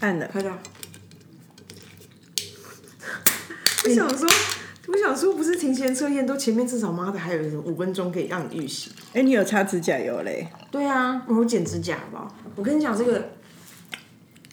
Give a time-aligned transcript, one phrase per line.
[0.00, 0.26] 按了。
[0.28, 0.50] 拍照。
[3.82, 4.28] 我想说，
[4.88, 8.90] 我想说，不是提前测验都前面至少妈的还有五分钟可以让你预习。
[9.14, 10.46] 哎、你有擦指甲油嘞？
[10.70, 12.28] 对啊，我有剪指甲，吧？
[12.56, 13.30] 我跟你讲，这个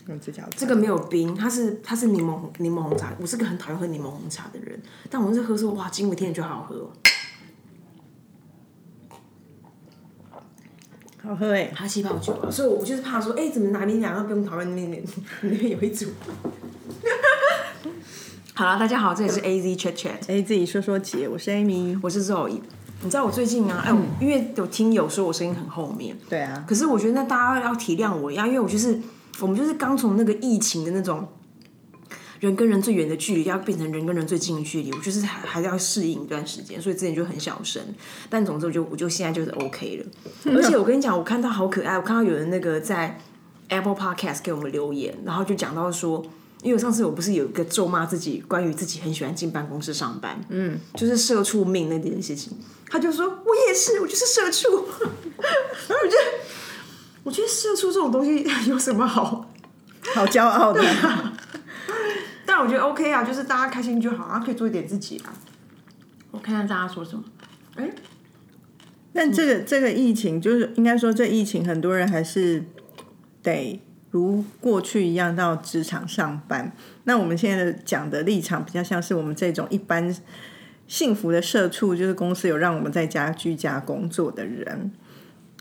[0.08, 3.14] 用指甲这个没有冰，它是它是柠檬柠檬红茶。
[3.20, 6.90] 我是个很讨厌喝柠檬红茶的人，但我是喝说哇，惊为天人就好好喝哦。
[11.24, 15.04] 好喝哎、哈气泡酒啊，所以我就是怕说，哎、怎么哪边两个不用讨论那边
[15.42, 16.06] 那边有一组。
[18.54, 22.00] 好了，大家好，这里是 A Z Chat Chat，A Z 说说姐，我是 Amy。
[22.02, 22.60] 我是 Zoe。
[23.04, 28.98] 你知道我最近啊，哎、我因为有听友说我声音很后面，对啊，可是我觉得那大家要体谅我一样，因为我就是
[29.40, 31.28] 我们就是刚从那个疫情的那种
[32.40, 37.82] 人跟人最远的距离，要变成人跟人最近的距离，我就是还还是要适应一段时间，所以之前就很小声。
[38.30, 40.54] 但总之我就我就现在就是 OK 了。
[40.56, 43.20] 而且我跟你讲，我看到好可爱，我看到有人那个在
[43.70, 46.26] Apple Podcast 给我们留言，然后就讲到说。
[46.64, 52.52] 因为我上次我不是有一个咒骂自己，关于自己很喜欢进办公室上班，嗯，就是社畜命那件事情，
[52.90, 56.18] 他就说我也是，我就是社畜， 我觉得
[57.22, 59.52] 我觉得社畜这种东西有什么好？
[60.16, 60.84] 好骄傲的。
[62.58, 65.30] 但我觉得 OK 啊，就是大家开心就好，啊，可以做一点自己啊。
[66.32, 67.24] 我看看大家说什么。
[67.76, 67.88] 哎、
[69.14, 72.64] 但这个这个疫情，就是应该说这疫情，很多人还是
[73.44, 76.72] 得如过去一样到职场上班。
[77.04, 80.12] 那我们现在的讲的立场比较像是我们这种一般
[80.88, 84.92] 幸福的社畜，就是公司有让我们在家居家工作的人。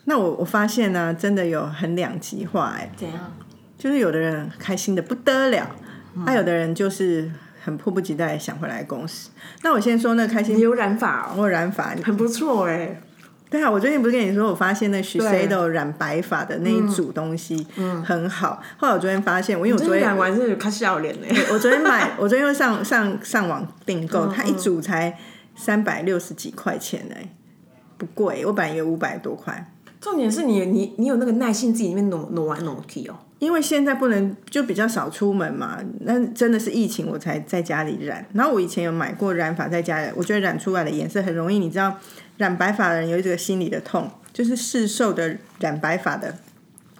[0.06, 3.34] 那我我发现呢、真的有很两极化哎、怎样？
[3.76, 5.76] 就是有的人开心的不得了，
[6.24, 7.30] 那、有的人就是
[7.64, 9.30] 很迫不及待想回来公司。
[9.62, 13.00] 那我先说那个开心你有染发哦，我有染发，很不错哎。
[13.48, 17.64] 对啊，我最近不是跟你说，我发现那 Shiseido 染白发的那一组东西
[18.04, 18.60] 很好。
[18.76, 21.28] 后来我昨天发现，我因为我昨天染完真的有看笑脸哎。
[21.52, 25.16] 我昨天买， 我昨天又上上上网订购，它一组才
[25.54, 27.28] 三百六十几块钱哎、
[27.96, 28.44] 不贵。
[28.44, 29.72] 我本来以为五百多块，
[30.06, 33.14] 重点是你你你有那个耐心，自己里面挪挪来挪去哦。
[33.40, 38.24] 因为现在不能就比较少出门嘛，那真的是疫情我才在家里染。
[38.32, 41.98] 然后我以前有买过染发在家里，我觉得染出来的颜色很容易，你知道，
[42.36, 46.36] 染白发的人有一个心理的痛，就是市售的染白发的。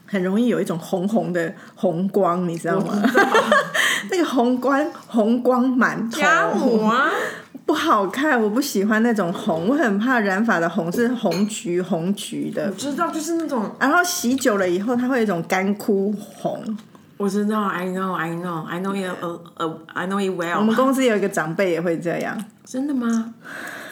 [0.09, 3.03] 很容易有一种红红的红光，你知道吗？
[4.09, 7.36] 那个红光红光满头， 家母啊，不
[7.77, 16.77] 好看，我不喜欢那种红，我很怕染发的红是红橘红橘的我，知道就是那种，然后洗久了以后，它会有一种干枯红。
[17.19, 20.75] 我知道，I know, I know, I know it, uh, uh, I know it 我 well 们。
[20.75, 23.33] 公司有一个长辈也会这样，真的吗？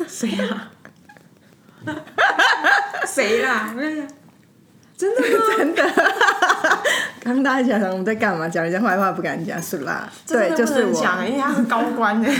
[0.06, 0.68] 谁呀？
[3.06, 3.74] 谁啦？
[4.96, 5.28] 真的吗？
[5.56, 5.82] 真的。
[7.24, 8.46] 刚刚大家想我们在干嘛？
[8.46, 10.06] 讲人家坏话不敢讲，是啦。
[10.26, 11.26] 对，就是我。
[11.26, 12.30] 因为他是高官哎，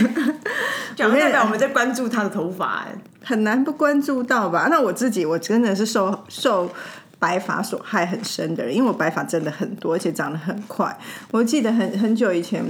[0.95, 2.95] 讲代表我们在关注他的头发哎。
[3.23, 4.67] 很难不关注到吧？
[4.69, 6.69] 那我自己，我真的是受受
[7.17, 10.95] 白发所害很深的人，因为我白发真的很多，而且长得很快。
[11.31, 12.63] 我记得很很久以前，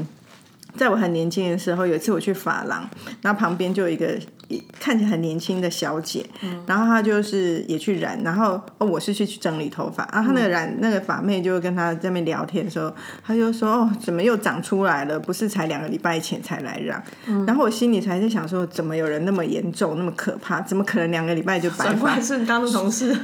[0.78, 2.88] 在我很年轻的时候，有一次我去发廊，
[3.22, 6.26] 然后旁边就有一个一看起来很年轻的小姐，
[6.68, 12.94] 然后她就是也去染，然后哦我是去去整理头发，然后她那个染、那个发妹就跟她在那边聊天的时候，
[13.26, 15.20] 她就说哦怎么又长出来了？
[15.20, 17.04] 不是才两个礼拜前才来染，
[17.48, 20.62] 然后我心里才在想说，怎么有人那么严重，那么可怕？
[20.62, 22.20] 怎么可能两个礼拜就白发？
[22.20, 23.16] 是你刚刚的同事，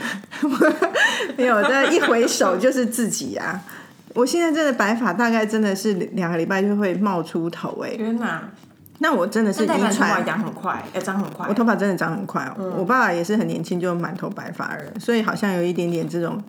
[1.38, 3.62] 没有，但一回首就是自己啊！
[4.14, 8.42] 我现在真的白发，大概真的是两个礼拜就会冒出头哎、天哪！
[9.00, 11.54] 那我真的是遗传，长很快，哎，长很快我。
[11.54, 12.74] 头发真的长很快哦。
[12.78, 16.40] 我爸爸也是很年轻就满头白发的人，所以好像有一点点这种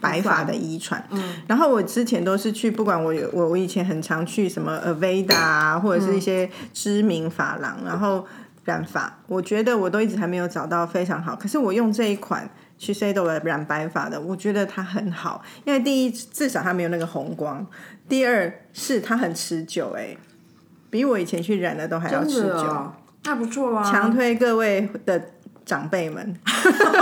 [0.00, 1.04] 白发的遗传。
[1.10, 8.24] 嗯，然后我之前都是去，不管我有我我以前很常去什么 Aveda 啊，或者是一些知名发廊，然后
[8.64, 11.36] 染发，我觉得我都一直还没有找到非常好。
[11.36, 12.48] 可是我用这一款。
[12.80, 17.64] 去 d o 的染白发的，我觉得它很好，因为第一至少它没有那个红光，
[18.08, 20.16] 第二是它很持久、哎，
[20.88, 22.48] 比我以前去染的都还要持久。
[22.48, 22.94] 哦，
[23.24, 23.84] 那不错啊。
[23.84, 25.22] 强推各位的
[25.66, 26.34] 长辈们，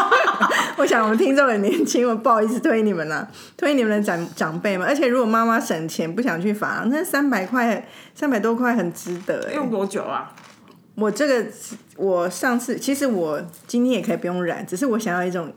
[0.79, 4.85] 我想我们听众很年轻，我不好意思推你们了，推你们的长长辈们。
[4.85, 7.87] 而且如果妈妈省钱不想去发廊，那三百块、
[8.17, 10.35] 三百多块很值得哎、用多久啊？
[10.97, 11.47] 我这个
[11.95, 15.53] 我上次其实我今天也可以不用染，只是我想要一种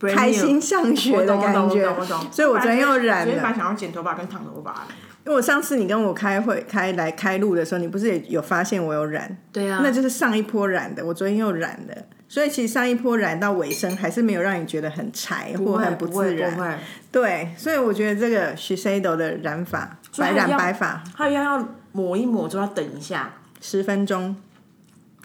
[0.00, 1.84] 开心上学的感觉
[2.30, 3.24] 所以我昨天又染了。
[3.24, 4.86] 昨天本来想要剪头发跟烫头发。
[5.24, 9.36] 因为我上次你跟我开会开来开录的时候，你不是也有发现我有染？
[9.52, 11.94] 对啊那就是上一波染的，我昨天又染了，
[12.28, 16.80] 所以其实上一波染到尾声，还是没有让你觉得很柴或很不自然。
[17.12, 24.34] 对，所以我觉得这个 Shiseido 的染法，白染白发它一样要抹一抹，就要等一下，十分钟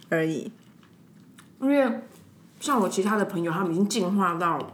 [0.09, 0.51] 而已。
[1.61, 1.87] 因为
[2.63, 4.73] 像我其他的朋友，他们已经进化到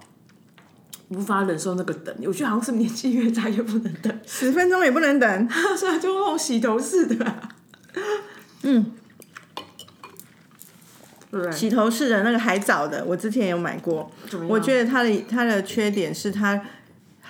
[1.07, 7.49] 无法忍受那个等，我觉得好像是年纪越大越不能等， 十分钟也不能等， 所以就那种洗头式的、啊，
[8.61, 8.91] 嗯？
[11.51, 14.11] 洗头式的那个海藻的，我之前有买过，
[14.47, 16.61] 我觉得它的它的缺点是它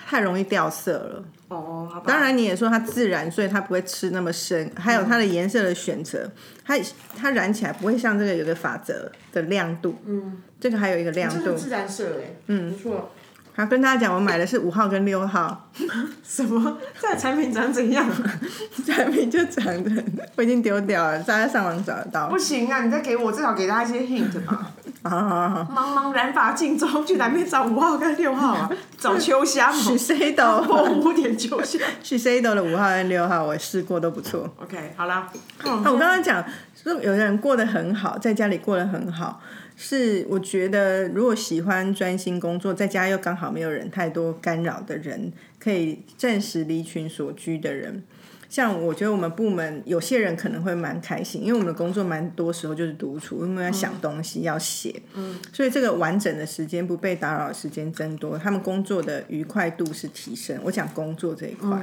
[0.08, 1.24] 太容易掉色了。
[1.50, 6.30] 哦，好吧当然你也说它自然，所以它不会吃那么深，还有它的颜色的选择，
[6.64, 6.78] 它
[7.16, 11.52] 它染起来不会像这个有个法则的亮度，嗯，这个还有一个亮度。
[11.54, 13.10] 自然色哎，嗯，不错。
[13.54, 15.68] 好，跟大家讲，我买的是五号跟六号，
[16.22, 16.78] 什么？
[17.00, 18.06] 这产品长怎样？
[18.86, 20.02] 产品就长得
[20.36, 22.38] 我已经丢掉了，大家上网找得到不。
[22.38, 22.82] 行啊！
[22.84, 24.70] 你再给我至少给他一些 hint 吧。
[25.02, 28.70] 好好好茫茫染发镜中，去南边找五号跟六号啊？
[28.98, 31.80] 找秋香哦，，Shiseido 破五点秋香。
[32.02, 34.48] Shiseido 的五号跟六号我试过都不错。
[34.62, 35.26] OK，好啦。
[35.64, 36.44] 那我刚刚讲，
[36.74, 39.40] 说有人过得很好，在家里过得很好，
[39.82, 48.02] 是我觉得如果喜欢专心工作，在家又刚好没有人太多干扰的人，可以暂时离群所居的人。
[48.50, 60.58] 像我觉得我们部门有些人可能会蛮开心，因为我们的工作蛮多时候就是独处，因为要想东西、要写，嗯，所以这个完整的时间不被打扰的时间增多，他们工作的愉快度是提升。
[60.64, 61.80] 我讲工作这一块，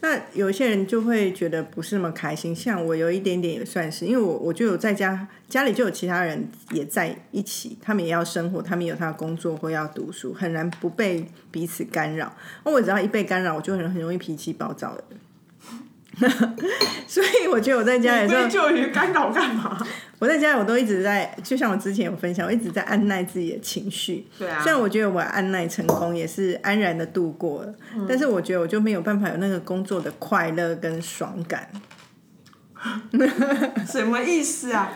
[0.00, 12.34] 那有一些人就会觉得不是那么开心，像我有一点点也算是，因为我我就有在家家里就有其他人也在一起，他们也要生活，他们有他的工作或要读书，很难不被彼此干扰。
[12.64, 14.98] 那我只要一被干扰，我就很很容易脾气暴躁。
[17.06, 19.76] 所以我觉得我在家里的时候归，咎于干扰干嘛？
[20.18, 24.26] 我在家里我都一直在，就像我之前有分享，我一直在按耐自己的情绪。
[24.38, 31.68] 对啊虽然我觉得我按耐成功，也是安然的度过了，嗯但是我觉得我就没有办法有那个工作的快乐跟爽感。
[33.86, 34.92] 什么意思啊？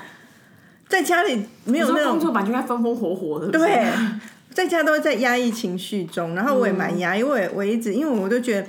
[0.88, 3.86] 在家里没有那种工作版就该风风火火的，对，
[4.54, 8.68] 在家都在压抑情绪中，然后我也蛮压抑，我也我一直因为我都觉得。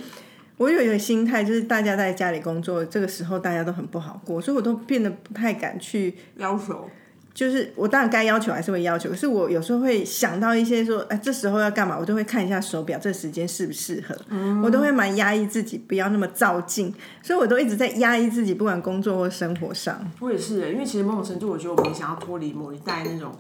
[0.60, 6.90] 我有一个心态，就是大家在家里工作，这个时候大家都很不好过，所以我都变得不太敢去要求。
[7.34, 14.14] 就是我当然该要求还是会要求，可是我有时候会想到一些说，哎，这时候要干嘛，我都会看一下手表，这时间适不适合，
[14.62, 20.06] 我都会蛮压抑自己，不要那么照进，所以我都一直在压抑自己，不管工作或生活上。
[20.20, 23.32] 我也是耶，因为其实某种程度，我觉得我们想要脱离某一代那种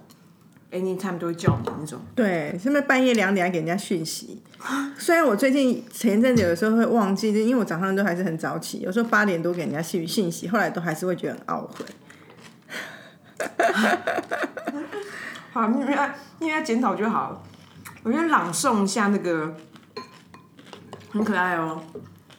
[0.71, 1.99] anytime 都会叫你那种。
[2.15, 4.41] 对，是不是半夜两点还给人家讯息？
[4.97, 11.85] 虽然我最近前一阵子有时候会忘记，就因为我早上都还是很早起，有时候八点多给人家讯信息，后来都还是会觉得很懊悔。
[15.51, 15.97] 好，因为
[16.39, 17.43] 因为要检讨就好。
[18.03, 19.53] 我先朗诵一下那个，
[21.11, 21.81] 很可爱哦。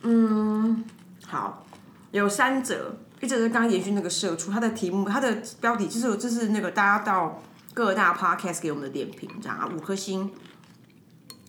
[0.03, 0.85] 嗯，
[1.26, 1.67] 好，
[2.12, 7.43] 有三则，一则是刚刚延续那个社畜，它的题目，它的标题就是就是那个大家到
[7.75, 10.31] 各大 podcast 给我们的点评，这样啊，五颗星。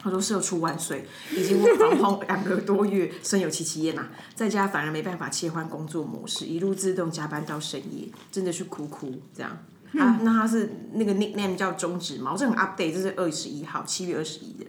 [0.04, 9.56] 他说：“社畜万岁，已经防控两个多月，身有戚戚焉呐，在家反而没办法切换工作模式，一路自动加班到深夜，真的是哭哭这样。
[9.96, 14.66] 啊，那他是那个 nickname 叫中指毛，这很 update，这是二十一号，七月二十一的。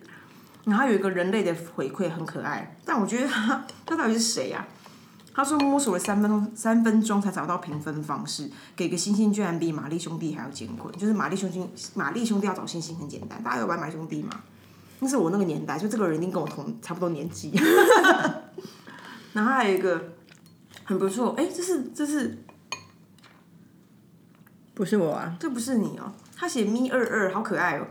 [0.65, 4.67] 然后有一个人类的回馈很可爱，但我觉得他他到底是谁呀、
[5.33, 10.93] 他说摸索了三分钟，三分钟才找到评分方式，给个星星居然比玛丽兄弟还要艰困。
[10.97, 14.41] 就是玛丽兄弟，玛丽兄弟要找星星很简单，大家有玩玛丽兄弟吗？
[14.99, 17.51] 那是我那个年代，就这个人一定跟我同差不多年纪。
[19.33, 20.13] 然后还有一个
[20.83, 22.43] 很不错，哎，这是这是
[24.73, 27.87] 不是我啊，这不是你哦，他写咪二二，好可爱哦。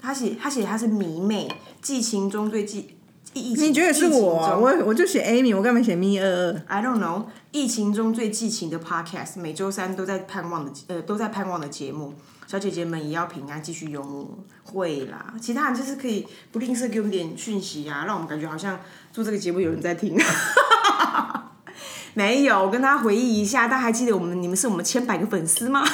[0.00, 1.48] 他写他写他是迷妹，
[1.82, 2.96] 寄情中对寄
[3.38, 12.14] 疫情，你觉得是我、我我就写 Amy，我干嘛写咪二二？I don't know，疫情中最激情的 podcast，每周三都在盼望的呃都在盼望的节目，
[12.46, 14.38] 小姐姐们也要平安，继续幽默。
[14.64, 18.78] 会啦，其他人就是可以不吝啬给我们点讯息啊，让我们感觉好像
[19.12, 20.14] 做这个节目有人在听。
[22.12, 25.82] 没有，我跟大家回忆一下，大家还记得我们你们是我们千百个粉丝吗？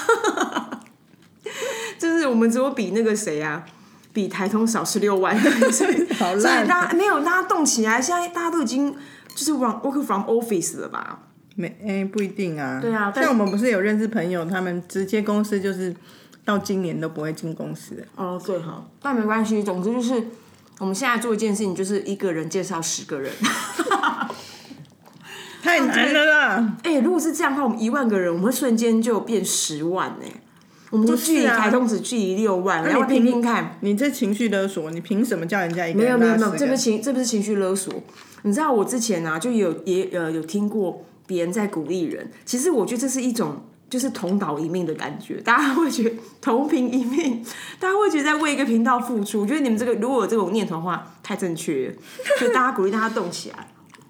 [1.98, 3.64] 就是我们只有比那个谁啊，
[4.14, 5.38] 比台通少十六万，
[5.70, 8.94] 所以好所以烂大家没有大家动起来，现在大家都已经
[9.34, 11.18] 就是 work from office 了吧？
[11.56, 12.78] 没，哎、不一定啊。
[12.80, 15.94] 对啊但像我们不是有认识朋友，他们直接公司就是
[16.44, 18.06] 到今年都不会进公司。
[18.16, 20.22] 哦，对哈，但没关系，总之就是
[20.78, 23.32] 我们现在做一件事情，就是一个人介绍十个人。
[25.62, 26.76] 太难了啦！
[26.84, 30.26] 哎、如果是这样的话，我们一万个人，我们会瞬间就变十万呢、
[30.94, 33.76] 我们就距离啊台中只距离六万，那然后你凭听听看。
[33.80, 37.92] 你这情绪勒索，你凭什么叫人家一个没有人没有没有，这不是情这不是情绪勒索。
[38.42, 47.44] 你知道我之前啊，就有也呃有听过别人在鼓励人，其实我觉得这是一种就是同岛一命的感觉，大家会觉得同频一命，
[47.80, 49.40] 大家会觉得在为一个频道付出。
[49.40, 51.94] 我觉得你们这个如果有这种念头的话，太正确了，
[52.38, 53.66] 所以大家鼓励大家动起来。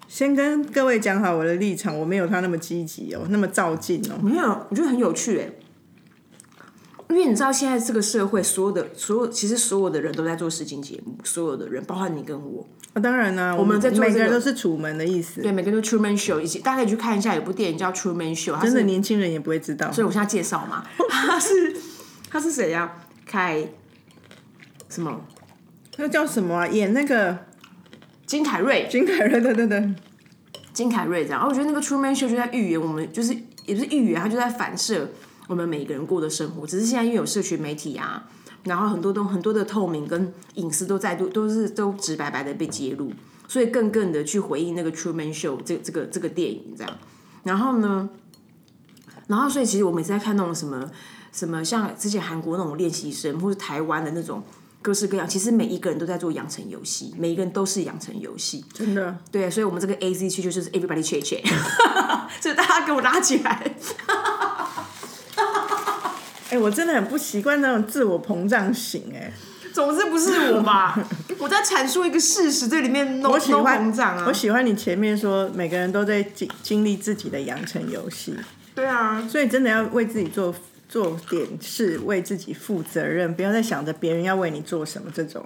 [0.07, 4.15] 先跟各位讲好我的立场，我没有他那么积极哦，那么照进哦。
[4.21, 5.49] 没有，我觉得很有趣哎。
[7.09, 15.41] 因为你知道，现在这个社会，所有的所有，其实所有的人都在做实境节目，所有的人，包括你跟我，啊，当然啦、我们在做每个人都是楚门的意思。
[15.41, 19.91] 对，每个人都 Truman Show，以及大家可以去看一下，有部电影叫 Truman Show，真的年轻人也不会知道。
[19.91, 21.75] 所以我现在介绍嘛， 他是
[22.29, 22.91] 他是谁呀、
[23.25, 23.67] 凯
[24.89, 25.21] 什么？
[25.97, 26.67] 那叫什么啊？
[26.67, 27.37] 演那个
[28.25, 29.93] 金凯瑞，金凯瑞，对对对，
[30.73, 31.39] 金凯瑞这样。
[31.39, 33.33] 然后我觉得那个 Truman Show 就在预言我们，就是
[33.65, 35.09] 也不是预言，他就在反射
[35.47, 36.65] 我们每一个人过的生活。
[36.65, 38.27] 只是现在因为有社群媒体啊，
[38.63, 43.11] 然后很多都很多的透明跟隐私都在都都是都直白白的被揭露，
[43.47, 46.97] 所以更更的去回应那个 Truman Show 这这个这个电影这样。
[47.43, 48.09] 然后呢，
[49.27, 50.89] 然后所以其实我每次在看那种什么
[51.31, 54.43] 什么像之前韩国那种练习生，或者台湾的那种。
[54.81, 58.63] 各式各样，其实每一个人都在做养成游戏，每一个人都是养成游戏。
[58.71, 59.17] 真的。
[59.31, 61.43] 对，所以我们这个 A Z 区就是 everybody check check，
[62.39, 63.75] 所以大家给我拉起来。
[66.55, 69.29] 哎、我真的很不习惯那种自我膨胀型、哎，
[69.73, 70.97] 总之不是我吧？
[71.37, 74.31] 我在阐述一个事实，这里面 no 我喜 no 欢膨胀啊我。
[74.31, 78.33] 喜欢你前面说每个人都在经经历自己的养成游戏，
[78.73, 80.55] 对啊，所以真的要为自己做
[80.87, 85.45] 做点事，为自己负责任，不要再想着别人要为你做什么这种。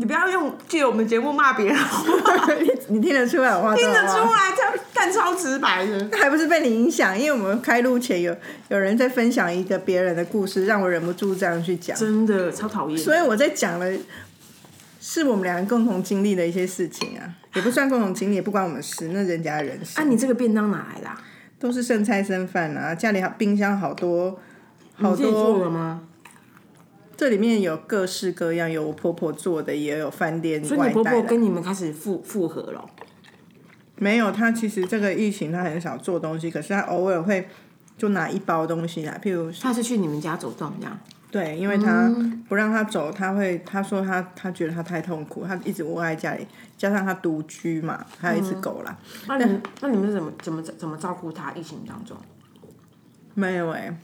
[0.00, 1.76] 你不要用借我们节目骂别人，
[2.88, 6.08] 你你听得出来我话听得出来，这但超直白的。
[6.16, 7.16] 还不是被你影响？
[7.16, 8.34] 因为我们开录前有
[8.68, 12.98] 有人在分享一个别人的故事，让我忍不住这样去讲，真的超讨厌。
[12.98, 13.92] 所以我在讲了，
[15.02, 20.02] 是我们两个共同经历的一些事情啊，也不算共同经历，也不关我们事，那人家的人生。
[20.02, 21.20] 啊，你这个便当哪来的、啊？
[21.58, 24.38] 都是剩菜剩饭啊，家里还冰箱好多
[24.94, 26.00] 好你自己做吗？
[27.20, 31.04] 这里面有各式各样，有我婆婆做的，也有饭店所以你婆。
[31.04, 32.82] 婆跟你们开始复复合了？
[33.96, 37.46] 没有，她其实这个疫情她很少做东西，可是她偶尔会
[37.98, 40.98] 就拿一包东西来，譬如她是去你们家走动这样？
[41.30, 42.10] 对，因为他
[42.48, 46.46] 不让他走，他会他说她她觉得他太痛苦，他一直窝在家里，
[46.78, 48.98] 加上他独居嘛，还有一只狗啦，
[49.28, 51.52] 那你那你们是怎么怎么怎么照顾他？
[51.52, 52.16] 疫情当中？
[53.34, 53.94] 没有哎、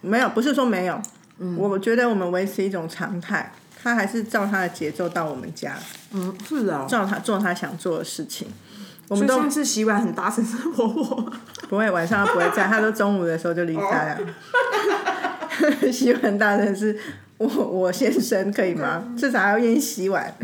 [0.00, 0.98] 没有，不是说没有，
[1.38, 3.52] 嗯我觉得我们维持一种常态，
[3.82, 5.76] 他还是照他的节奏到我们家。
[6.12, 6.86] 嗯，是哦。
[6.88, 8.48] 照他做他想做的事情。
[9.08, 11.32] 我们都所以上次洗碗很大声是婆婆。
[11.68, 14.18] 不会晚上他不会在，他都中午的时候就离开了。
[15.92, 16.98] 洗碗大人是
[17.38, 19.04] 我我先生可以吗？
[19.16, 20.34] 至少还要愿意洗碗。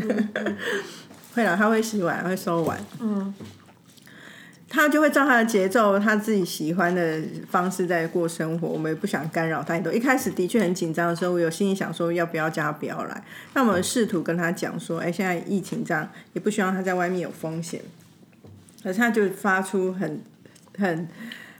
[1.35, 2.79] 会了，他会洗碗，会收碗。
[2.99, 3.33] 嗯。
[4.75, 8.67] 他就会照他的节奏，他自己喜欢的方式在过生活。
[8.67, 9.93] 我们也不想干扰太多。
[9.93, 13.23] 一开始的确很紧张的时候，我有心里想说要不要叫他不要来。
[13.53, 17.81] 那我们试图跟他讲说，哎、现在疫情这样，也不希望他在外面有风险。
[18.81, 20.19] 可是他就发出很
[20.75, 21.07] 很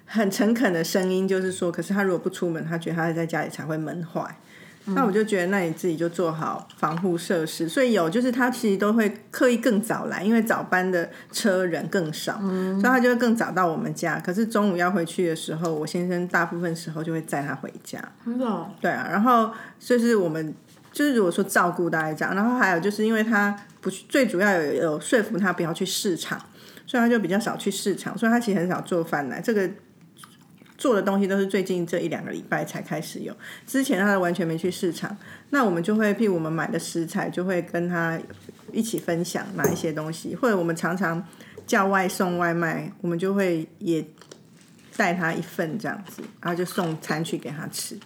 [0.08, 4.38] 很诚恳的声音，就是说，可是他如果不出门，他觉得他在家里才会闷坏。
[4.85, 7.69] 那我就觉得，那你自己就做好防护设施。
[7.69, 14.19] 所以有就是他其实都会刻意更早来，因为早班的车人更少，所以他就会更早到我们家。
[14.19, 17.97] 可是中午要回去的时候，我先生大部分时候就会载他回家。
[18.25, 18.69] 真的、哦？
[18.81, 20.53] 对啊，然后就是我们
[20.91, 26.37] 就是如果说照顾大家然后还有就是因为他不去，最主要有有说服他不要去市场，
[26.85, 29.39] 所以他就比较少去市场，所以他其实很少做饭来。
[29.39, 29.69] 这个
[30.83, 33.33] 做的东西都是最近这一两个礼拜才开始有，
[33.65, 35.15] 之前他完全没去市场。
[35.51, 38.19] 那我们就会，譬如我们买的食材，就会跟他
[38.73, 41.25] 一起分享哪一些东西，或者我们常常
[41.65, 44.05] 叫外送外卖，我们就会也
[44.97, 47.97] 带他一份这样子，然后就送餐去给他吃。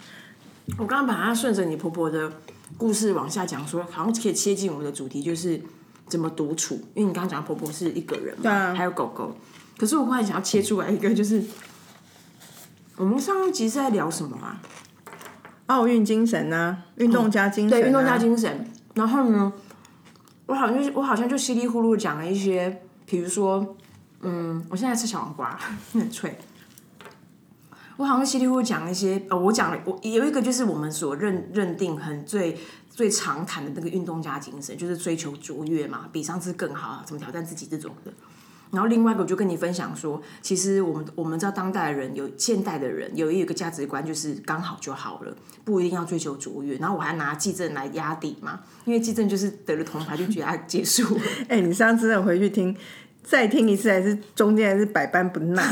[0.77, 2.31] 我刚刚把它顺着你婆婆的
[2.77, 5.59] 故事往下讲，说好像可以切进我们的主题，就是
[6.07, 6.75] 怎么独处。
[6.93, 9.35] 因为你刚刚讲婆婆是一个人嘛，啊还有狗狗。
[9.79, 11.41] 可是我忽然想要切出来一个，就是
[12.97, 14.59] 我们上一集是在聊什么啊？
[15.67, 18.67] 奥运精神啊，运动家精神、啊对，运动家精神。
[18.95, 19.53] 然后呢，
[20.47, 23.75] 我好像就我好像就稀里糊涂地讲了一些，比如说，
[24.21, 25.59] 嗯，我现在吃小黄瓜，
[25.93, 26.39] 很 脆。
[27.97, 32.57] 我好像稀里糊涂讲了一些，呃，我讲了，我有一个就是我们所认认定很最
[32.89, 38.11] 最常谈的那个运动家精神，就是追求卓越嘛，比上次更好，怎么挑战自己这种的。
[38.71, 46.77] 然后另外一个我就跟你分享说，其实我们我们知道当代人有现代的人有一个价值观，就是刚好就好了，不一定要追求卓越。
[46.77, 51.21] 然后我还拿季正来压底嘛，因为季正就是得了铜牌就觉得他结束了。
[51.47, 52.75] 哎、你上次回去听，
[53.23, 55.63] 再听一次，还是中间还是百般不耐？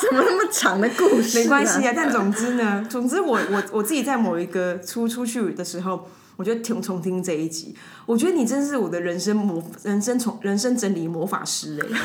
[0.00, 6.08] 怎么那么长的故事、没关系啊，但总之呢，总之我我我自己在某一个出出去的时候，
[6.38, 7.74] 我就听重听这一集，
[8.06, 11.98] 我觉得你真是我的人生魔人生从人生整理魔法师哎、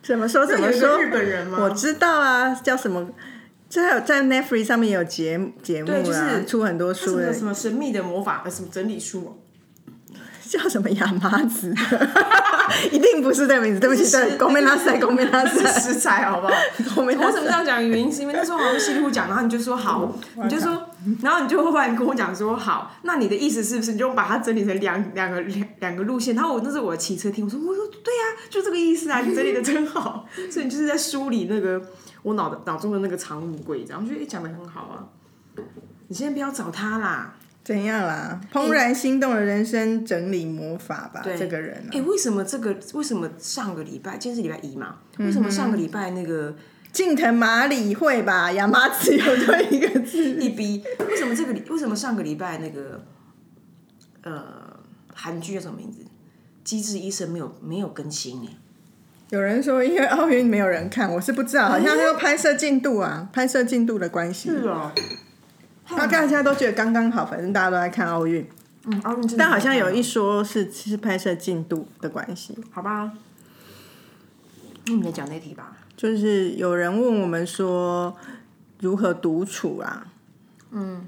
[0.00, 0.96] 怎么说怎么说？
[0.96, 3.04] 日本人吗我知道啊，叫什么？
[3.68, 9.30] 这还有在 Netflix 上面也有节节目啦，对就是出很多书的什么神秘的魔法呃什么整理书哦、
[10.48, 11.74] 叫什么亚麻子，
[12.92, 16.54] 一定不是这个名字，对不起，是对，公面拉塞，公面拉是塞，食材好不好？
[16.94, 17.56] 公面拉我怎么这塞。
[17.58, 17.88] 样讲？
[17.88, 20.89] 原因是因为那时候好像稀里糊讲，然后你就说好，你就说，
[21.22, 26.34] 然后你就忽然跟我讲说好，那你的意思是不是你就把它整理成两两个两两个路线？
[26.34, 31.82] 然后我那是我骑车听，我说我说对呀、就这个意思啊，你整理的真好， 所以你就是在梳理那个
[32.22, 35.08] 我脑的脑中的那个藏物柜，这样我觉得诶讲的很好啊。
[36.08, 38.40] 你先不要找他啦，怎样啦？
[38.52, 42.76] 怦然心动的人生整理魔法吧，这个人、啊哎、，为什么这个？
[42.94, 44.96] 为什么上个礼拜，今天是礼拜一嘛？
[45.18, 46.54] 为什么上个礼拜那个
[46.92, 48.50] 近藤麻里会吧？
[48.52, 50.82] 亚麻子有对一个字，一逼？
[51.08, 51.62] 为什么这个礼？
[51.70, 53.04] 为什么上个礼拜那个
[54.22, 54.78] 呃
[55.14, 56.02] 韩剧叫什么名字？
[56.64, 58.48] 《机智医生》没有没有更新哎？
[59.30, 64.90] 有人说因为奥运没有人看，我是不知道，好像说拍摄进度啊，拍摄进度的关系，是哦，
[65.90, 68.44] 那大家都觉得刚刚好，反正大家都在看奥运，
[68.86, 73.12] 嗯，奥运但好像有一说是是拍摄进度的关系，好吧？
[74.86, 75.76] 那你来讲那题吧。
[76.00, 78.16] 就是有人问我们说
[78.80, 80.06] 如何独处啊，
[80.70, 81.06] 嗯，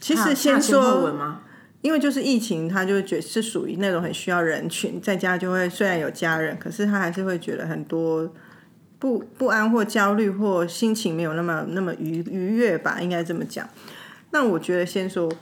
[0.00, 1.38] 其实先说？
[1.82, 8.28] 因为就是疫情，他就觉得是属于那种很需要人群，在家就会虽然有家人，可是他还是会觉得很多
[8.98, 13.68] 不不安或焦虑或心情没有那么那么愉愉悦吧，应该这么讲。
[14.32, 15.32] 那我觉得先说，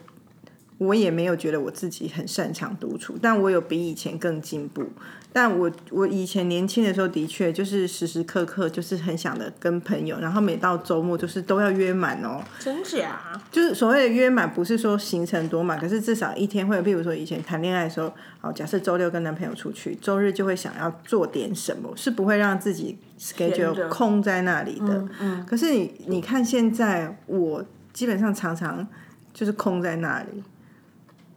[0.81, 4.87] 我也没有觉得我自己很擅长独处，但我有比以前更进步。
[5.31, 12.43] 但我我以前年轻的时候，的确就是时时刻刻就是很想的跟朋友，然后每到周末就是都要约满哦。
[12.59, 13.21] 真假？
[13.53, 25.07] 就是所谓的约满，不是说行程多满，可是至少一天会有，比如说以前谈恋爱的时候，好，假设周六跟男朋友出去，周日就会想要做点什么，是不会让自己 schedule 空在那里的。
[25.21, 27.63] 嗯，可是你你看现在，我
[27.93, 28.89] 基本上常常
[29.35, 30.43] 就是空在那里。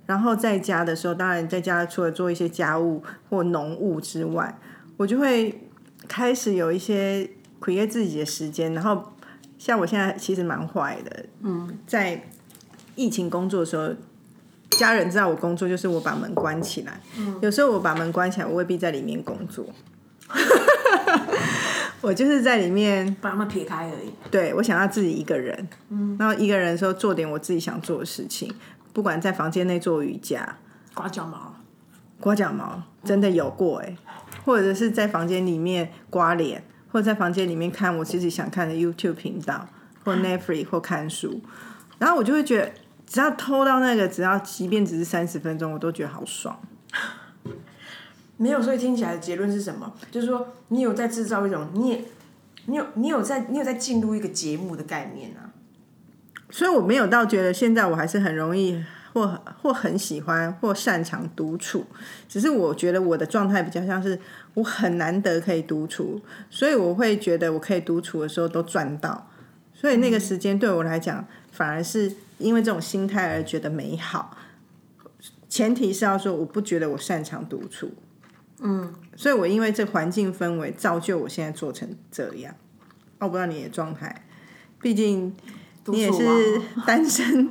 [0.05, 4.59] 然后在家的时候，当然在家除了做一些家务或农务之外，
[4.97, 5.61] 我就会
[6.07, 7.29] 开始有一些
[7.61, 8.73] create 自己的时间。
[8.73, 9.13] 然后
[9.57, 12.29] 像我现在其实蛮坏的，嗯，在
[12.95, 13.89] 疫情工作的时候，
[14.71, 16.99] 家人知道我工作，就是我把门关起来。
[17.17, 19.65] 嗯，有时候我把门关起来，我未必在里面工作。
[22.01, 24.11] 我就是在里面，把他们撇开而已。
[24.29, 28.53] 对我想要自己一个人，嗯，然后一个人的时候做点我自己想做的事情，
[28.93, 30.58] 不管在房间内做瑜伽、
[30.93, 31.56] 刮脚毛，
[32.19, 33.97] 刮脚毛，真的有过哎、
[34.45, 39.67] 或者是在房间里面刮脸，或者在房间里面看我自己想看的 YouTube 频道，
[40.06, 41.41] 或 Netflix 或看书，
[41.97, 42.71] 然后我就会觉得，
[43.08, 46.60] 只要偷到那个，只要即便只是三十分钟，我都觉得好爽。
[48.38, 49.91] 没有，所以听起来的结论是什么？
[50.12, 52.06] 就是说你有在制造一种，你也，
[52.65, 55.52] 你有你有在你有在进入一个节目的概念啊。
[56.53, 58.79] 所以我没有到觉得现在我还是很容易
[59.11, 61.83] 或或很喜欢或擅长独处，
[62.29, 64.19] 只是我觉得我的状态比较像是
[64.53, 69.31] 我很难得可以独处，所以我会觉得我可以独处的时候都赚到，
[69.73, 74.37] 所以那个时间对我来讲反而是因为这种心态而觉得美好。
[75.49, 77.91] 前提是要说我不觉得我擅长独处，
[78.59, 82.53] 嗯，所以我因为这环境氛围造就我现在做成这样。
[83.17, 84.23] 我不知道你的状态，
[84.79, 85.35] 毕竟
[85.88, 87.50] 你也是 单身，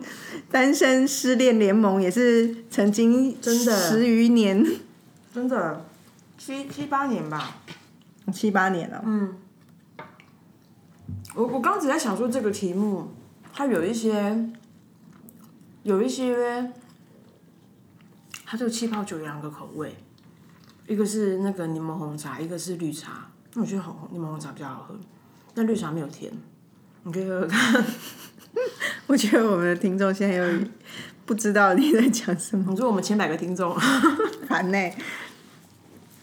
[0.50, 4.64] 单身失恋联盟也是曾经真的十余年，
[5.34, 5.84] 真的
[6.38, 7.58] 七七八年吧。
[8.32, 9.02] 七八年了。
[9.04, 9.34] 嗯，
[11.34, 13.08] 我我刚刚只在想说这个题目，
[13.52, 14.48] 它有一些
[15.82, 16.72] 有一些，
[18.46, 19.96] 它这个气泡酒有两个口味，
[20.86, 23.28] 一个是那个柠檬红茶，一个是绿茶。
[23.54, 24.96] 那我觉得红柠檬红茶比较好喝，
[25.52, 26.32] 但绿茶没有甜，
[27.04, 27.84] 你可以喝喝看。
[29.06, 30.44] 我觉得我们的听众现在又
[31.24, 33.74] 不知道你在讲什么，你说我们千百个听众，
[34.48, 34.78] 烦呢、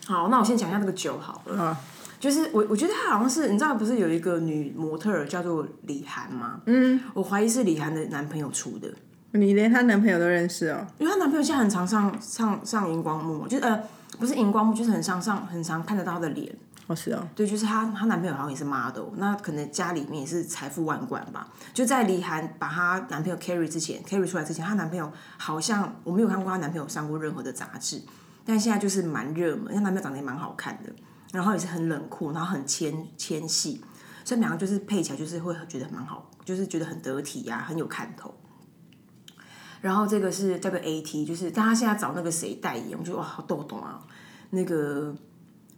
[0.06, 1.64] 好，那我先讲一下这个酒好了。
[1.64, 1.78] 啊，
[2.20, 6.62] 就是我，我觉得他好像是，你知道不是有一个女模特儿叫做李涵吗？
[6.66, 8.90] 嗯，我怀疑是李涵的男朋友出的。
[9.32, 10.86] 你连她男朋友都认识哦？
[10.98, 13.80] 因为她男朋友现在很常上上上荧光幕，就是呃
[14.20, 16.56] 不是荧光幕，就是很常上很常看得到她的脸。
[16.96, 21.48] 是哦，对，就是她她男朋友好像也是 model，那可能家里面也是财富万贯吧。
[21.74, 28.02] 就在李涵把她男朋友 carry 之前，carry 出来之前，她男朋友好像我没有看过她男朋友上过任何的杂志，
[28.44, 30.92] 但现在就是蛮热门，她男朋友长得也蛮好看的，
[31.32, 33.84] 然后也是很冷酷，然后很纤纤细，
[34.26, 38.34] 所以两个就是配起来就是会觉得蛮好，就是觉得很得体呀、很有看头。
[39.82, 44.02] 然后这个是叫做 AT，就是但他现在找那个谁代言，我觉得哇好逗懂啊，
[44.50, 45.16] 那个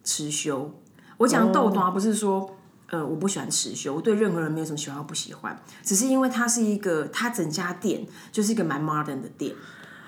[0.05, 0.73] 池修。
[1.21, 2.55] 我讲逗懂啊，不是说
[2.89, 9.53] 呃我不喜欢持修，我对任何人没有什么喜欢或不喜欢，只是因为它是一个，它整家店就是一个蛮 modern 的店。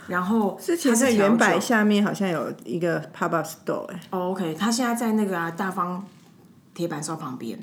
[0.08, 6.06] 然后之前它在原百酒下面好像有一个 pop up store，哎，哦，OK，他现在在那个啊大方
[6.73, 7.58] 铁板烧旁边，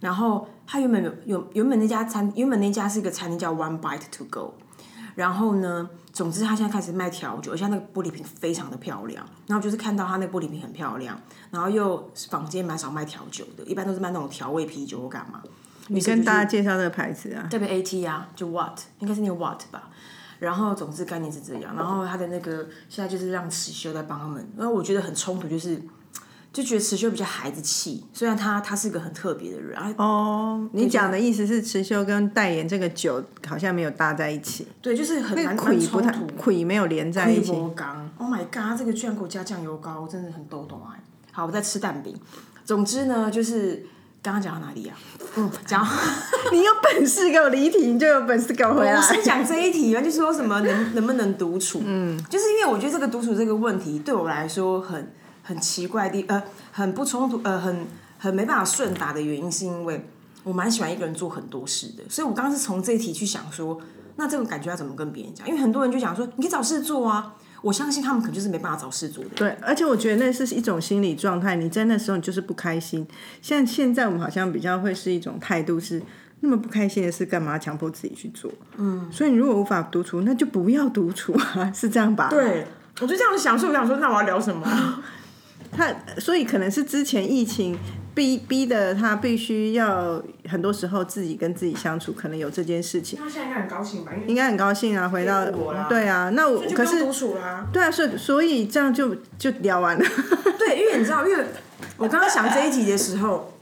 [0.00, 4.54] 然后他原本有有原本那家餐原本那家是一个餐厅叫 One Bite to Go，
[5.16, 15.42] 然后呢，总之他现在开始卖调酒，而且那个玻璃瓶非常的漂亮，然后就是看到他那个玻璃瓶很漂亮，然后又坊间蛮少卖调酒的，一般都是卖那种调味啤酒或干嘛。
[15.88, 17.48] 你跟大家介绍这个牌子啊？
[17.50, 19.90] 这边 AT 啊，就 What 应该是那个 What 吧。
[20.38, 25.80] 然后总之概念是这样，然后他的那个现在就是让池修在帮他们，然后我觉得很冲突，就是
[26.56, 36.26] 就觉得池秀比较孩子气，虽然他他是个很特别的人，啊，哦，你讲的意思是池秀跟代言这个酒好像没有搭在一起，对，就是很难冲突。
[36.38, 37.52] 魁没有连在一起。
[37.52, 37.74] ，Oh
[38.22, 40.98] my god，这个居然给我加酱油膏，我真的很抖懂哎。
[41.30, 42.16] 好，我在吃蛋饼。
[42.64, 43.84] 总之呢，就是
[44.22, 44.96] 刚刚讲到哪里啊？
[45.36, 45.90] 嗯，讲到
[46.50, 49.02] 你有本事给我离题，你就有本事给我回来我。
[49.02, 51.82] 是讲这一题嘛，就是说什么能能不能独处？
[51.84, 55.12] 嗯，就是因为我觉得这个独处这个问题对我来说很
[55.46, 57.86] 很奇怪的，呃，很不冲突，呃，很
[58.18, 60.04] 很没办法顺达的原因，是因为
[60.42, 63.80] 我蛮喜欢一个人做很多事的，所以我刚刚是从这一题去想说，
[64.16, 65.46] 那这种感觉要怎么跟别人讲？
[65.46, 67.34] 因为很多人就讲说，你可以找事做啊。
[67.62, 69.30] 我相信他们可能就是没办法找事做的。
[69.34, 73.06] 对，而且我觉得那是一种心理状态，你在那时候你就是不开心。
[73.40, 76.02] 像现在我们好像比较会是一种态度是。
[76.40, 78.52] 那么不开心的事，干嘛强迫自己去做？
[78.76, 82.28] 嗯，所以你如果无法独处，那就不要独处啊，是这样吧？
[82.28, 82.66] 对，
[83.00, 84.62] 我就这样想，所以我想说，那我要聊什么？
[85.76, 87.78] 他所以可能是之前疫情
[88.14, 94.12] 逼逼的他必须要很多时候自己跟自己相处，可能有这件事情，他现在应该很高兴吧？
[94.26, 95.44] 应该很高兴啊，回到
[95.88, 97.68] 对啊，那我可是独处啦。
[97.72, 100.04] 对啊，所以所以这样就就聊完了。
[100.58, 101.44] 对，因为你知道，因为
[101.98, 103.52] 我刚刚想这一集的时候，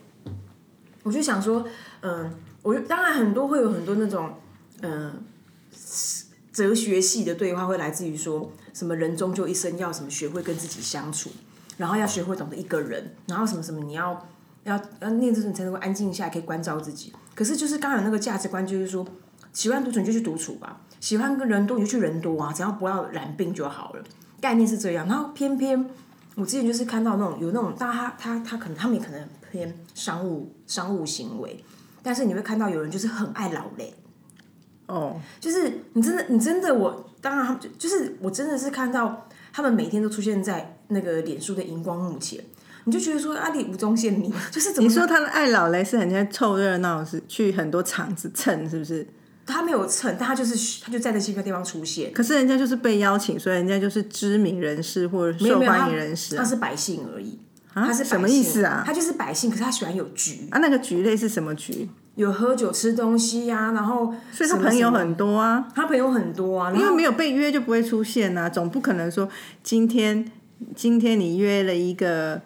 [1.02, 1.66] 我就想说，
[2.02, 2.30] 嗯，
[2.62, 4.34] 我就当然很多会有很多那种，
[4.82, 5.12] 嗯，
[6.52, 11.30] 哲学系的对话会来自于说什么人终究一生要什么学会跟自己相处，
[11.76, 14.26] 然后要学会懂得一个人，然后什么什么你要
[14.64, 17.12] 要要念这种才能够安静下来，可以关照自己。
[17.34, 19.06] 可是就是刚刚有那个价值观，就是说
[19.52, 24.02] 喜欢独处你就去独处吧，喜欢跟人多你就去人多啊，只要不要染病就好了。
[24.40, 25.88] 概念是这样，然后偏偏
[26.34, 31.64] 我之前就是看到那种有那种，大家他他他可能他们也可能偏商务商务行为，
[32.02, 33.94] 但是你会看到有人就是很爱劳累，
[34.86, 42.42] 哦，就是你真的你真的我当然他们就就是我真的是看到他们每天都出现在那个脸书的荧光幕前，
[42.86, 49.06] 你就觉得说阿里无中线你就是怎么你说他的爱老雷是很像凑热闹，是去很多场子蹭，是不是？
[49.46, 56.42] 他没有蹭，但他就是他就在那些个地方出现，可是人家就是被邀请，所以人家就是知名人士或者受欢迎人士啊。
[56.42, 57.38] 他是百姓而已，
[57.74, 58.82] 啊他是什么意思啊？
[58.84, 61.88] 他就是百姓，可是他喜欢有局，啊，那个局类是什么局？
[62.16, 69.28] 有喝酒吃东西呀、然后所以他朋友很多啊，他朋友很多啊，因为没有被约就不会出现啊、总不可能说
[69.62, 70.30] 今天
[70.76, 72.40] 今天你约了一个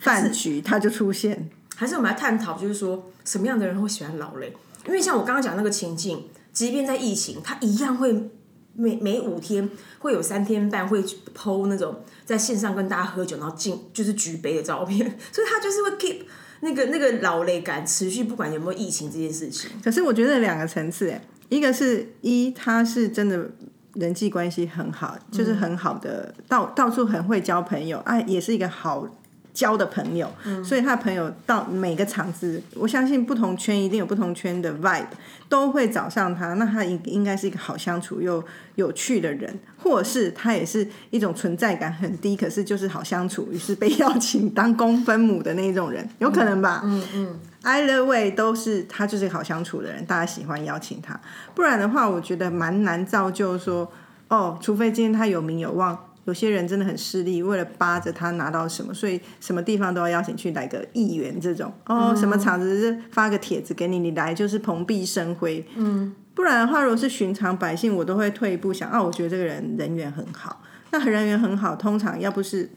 [0.00, 1.48] 饭局，他就出现。
[1.76, 4.54] 还是我们来探讨，就是说什么样的人会喜欢劳累？
[4.86, 8.30] 因为像我刚刚讲那个情境，即便在疫情，他一样会
[8.74, 9.68] 每每五天
[10.00, 11.02] 会有三天半会
[11.34, 16.20] 剖那种在线上跟大家喝酒，然后敬就是举杯的照片，所以他就是会 keep
[16.64, 19.70] 那个那个劳累感持续，不管有没有疫情这件事情。
[19.84, 23.48] 可是我觉得两个层次，哎，一个是一他是真的
[23.92, 29.06] 人际关系很好，就是很好的到到处很会交朋友，啊，也是一个好。
[29.54, 30.28] 交的朋友，
[30.64, 35.06] 所以他的朋友到每个场子，我相信不同圈一定有不同圈的 vibe，
[35.48, 36.54] 都会找上他。
[36.54, 46.82] 那他应应该是一个好相处又有趣的人，或者是他也是一种存在感很低，可是就是好相处，于是被邀请当公分母的那种人， 有可能吧？
[46.84, 51.18] 嗯嗯，either way 都是他就是好相处的人，大家喜欢邀请他。
[51.54, 53.88] 不然的话，我觉得蛮难造就说，
[54.26, 55.96] 哦，除非今天他有名有望。
[56.24, 65.64] 有些人真的很势利，为了扒着他拿到什么，所以什么地方都要邀请去来个议员这种哦，什么场子发个帖子给你，你来就是蓬荜生辉。
[65.76, 70.62] 嗯，不然的话，如果是寻常百姓，我都会退一步想，啊，我觉得这个人人缘很好。
[70.90, 72.70] 那人缘很好，通常要不是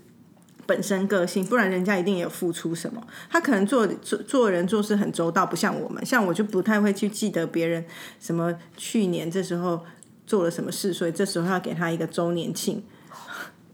[0.66, 3.02] 本身个性，不然人家一定也有付出什么。
[3.30, 7.86] 他可能做做做人做事很周到，不像我们，像我就不太会去记得别人
[8.20, 9.86] 什么去年这时候
[10.26, 12.84] 做了什么事，所以这时候要给他一个周年庆。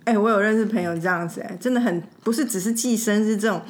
[0.05, 3.61] 哎、我有认识朋友这样子、哎，真的很不是只是记生日这种。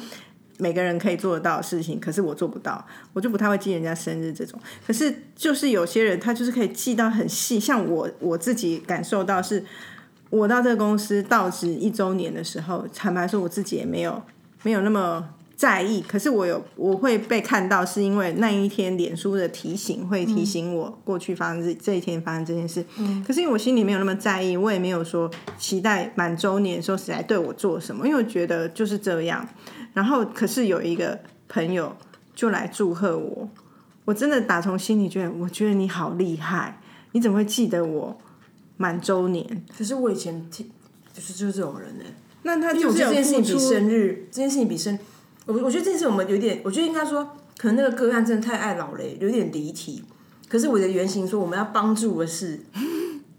[0.59, 4.57] 每个人可以做得到的事情，可是我做不到，我就不太会记人家生日这种。
[4.85, 9.65] 可是就是有些人，他就是可以记到很细，像我我自己感受到是，
[10.29, 14.21] 我到这个公司到职一周年的时候，坦白说我自己也没有
[14.61, 22.83] 没有那么在意，可是我有我会被看到，是因为那一天脸书的提醒会提醒我过去发生这这一天发生这件事。
[23.25, 29.47] 可是因为我心里没有那么在意，我也没有说期待满周年的时候谁来对我做什么，因为我觉得就是这样。
[29.93, 31.95] 然后可是有一个朋友
[32.35, 33.49] 就来祝贺我，
[34.05, 38.17] 我真的打从心里觉得，我觉得你好厉害，你怎么会记得我
[38.75, 39.63] 满周年？
[39.77, 40.69] 可是我以前听
[41.13, 42.03] 就是就是这种人呢、
[42.41, 44.97] 那他就是这件事情比生日，这件事情比生，
[45.45, 50.03] 我我觉得这次我们有点，我觉得应该说，可能那个个案真的太爱老雷，有点离题。
[50.49, 52.59] 可是我的原型说，我们要帮助的是，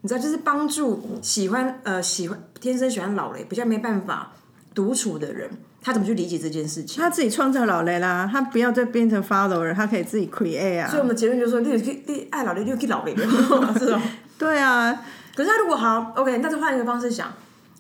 [0.03, 4.33] 你知道，就是帮助喜欢呃喜欢天生喜欢老雷，比较没办法
[4.75, 5.49] 独处的人，
[5.81, 7.01] 他怎么去理解这件事情？
[7.01, 11.01] 他自己创造老雷啦，他不要再变成 follower，他可以自己 create 啊所以。
[11.01, 13.14] 我们的结论就是说，你你爱老雷，你有去老雷，
[13.79, 14.01] 这种。
[14.37, 14.93] 对啊，
[15.37, 17.33] 可是他如果好，OK，那就换一个方式想，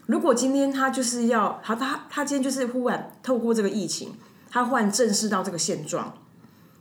[0.06, 4.12] 如果今天他就是要，他，他他今天就是忽然透过这个疫情，
[4.50, 6.12] 他忽然正视到这个现状，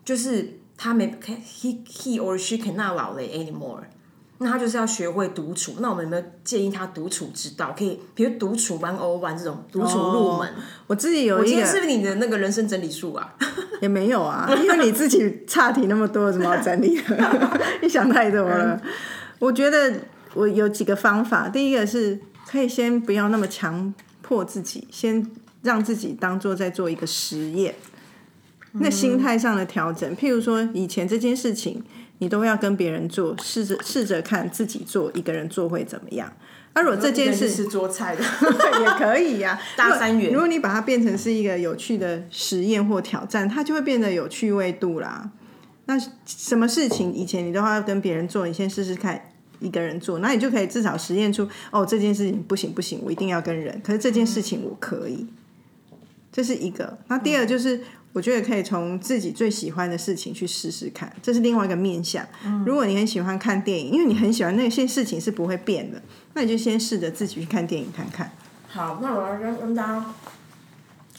[0.04, 3.80] 就是他没 he he or she cannot 老了 anymore，
[4.40, 5.76] 那他就是要学会独处。
[5.80, 7.74] 那我们有没有建议他独处之道？
[7.78, 10.50] 可以，比如独处 one o one 这种独处入门。
[10.88, 13.34] 我自己有我今一个天是不是你的那个人生整理术啊？
[13.80, 17.02] 也没有啊，因为你自己差题那么多，怎么好整理？
[17.82, 18.82] 你想太多了。
[19.40, 19.94] 我觉得
[20.34, 22.20] 我有几个方法，第一个是
[22.54, 25.26] 可以先不要那么强迫自己，先
[25.64, 27.74] 让自己当做在做一个实验。
[28.74, 31.84] 那心态上的调整，譬如说以前这件事情
[32.20, 36.32] 你都要跟别人做，试着试着看自己做一个人做会怎么样。
[36.76, 38.22] 那、如果这件事是做菜的，
[38.82, 45.32] 也可以呀、 大三元如果如果你把它变成是一个有趣的实验或挑战，它就会变得有趣味度啦。
[45.86, 53.82] 那什么事情以前你都要跟别人做，你先试试看一个人做，那你就可以至少实验出哦这件事情不行不行，我一定要跟人。
[53.84, 55.26] 可是这件事情我可以，
[56.32, 56.98] 这是一个。
[57.08, 57.82] 那第二就是。
[58.14, 62.24] 我觉得可以从自己最喜欢的事情去试试看，这是另外一个面向。
[62.64, 66.00] 如果你很喜欢看电影，因为你很喜欢那些事情是不会变的，
[66.36, 68.30] 那你就先试着自己去看电影看看。
[68.68, 70.06] 好，那我要跟跟大家。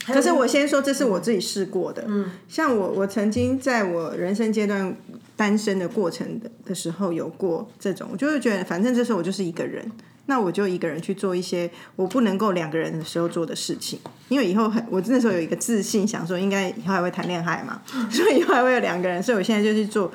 [0.05, 2.05] 可是我先说，这是我自己试过的。
[2.07, 4.95] 嗯，像我，我曾经在我人生阶段
[5.35, 9.89] 单身的过程的的时候，有过这种，我就会觉得，反正这时候我就是一个人，
[10.27, 13.99] 那我就一个人去做一些我不能够两个人的时候做的事情。
[14.29, 20.11] 因为以后很，我那时候有一个自信，想说应该以后还会谈恋爱嘛， 所以以后还会有两个人，所以我现在就去做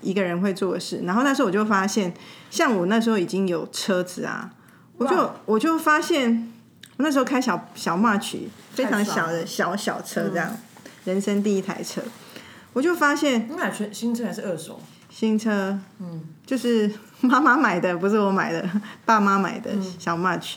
[0.00, 1.00] 一个人会做的事。
[1.04, 2.14] 然后那时候我就发现，
[2.50, 4.52] 像我那时候已经有车子啊，
[4.98, 6.52] 我就我就发现，
[6.96, 8.38] 我那时候开小小 March。
[8.74, 10.52] 非常小的小小车，这样、
[11.04, 12.02] 人生第一台车，
[12.74, 14.78] 我就发现你买全新车还是二手？
[15.08, 18.68] 新车，嗯，就是妈妈买的，不是我买的，
[19.04, 20.54] 爸妈买的小 March。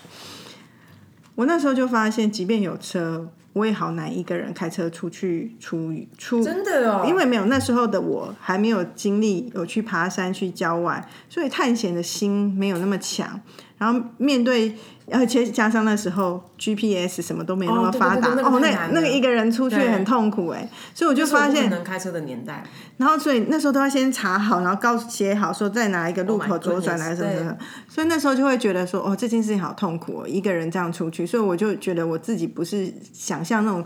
[1.36, 13.40] 我那时候就发现，即便有车，我也好难一个人开车出去出出，真的哦，因为没有那时候的我还没有经历有去爬山去郊外，所以探险的心没有那么强。
[13.78, 14.76] 然后面对，
[15.12, 22.64] 而且加上那时候 GPS 什么都没那么发达，哦那那个一个人出去很痛苦哎，所以我就发现，能开车的年代，
[22.98, 33.84] 然后所以那时候都要先查好，然后告写好说在哪一个路 Oh 口左转来什么什么，所以那时候就会觉得说，哦，这件事情好痛苦哦，一个人这样出去，所以我就觉得我自己不是想象那种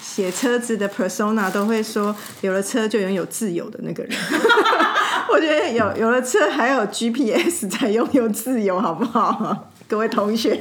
[0.00, 4.12] 写车子的 persona 都会说有了车就拥有自由的那个人。
[5.32, 9.69] 我觉得有有了车还有 GPS 才拥有自由，好不好？
[9.90, 10.54] 各位同学，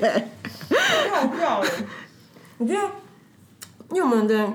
[1.12, 1.70] 好笑哎！
[2.58, 2.82] 我觉得，
[3.92, 4.54] 因为我们的